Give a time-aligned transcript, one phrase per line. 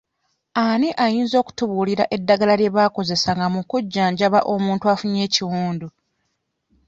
[0.63, 5.87] Ani ayinza okutubuulira eddagala lye baakozesanga mu kujanjaba omuntu afunye ekiwundu?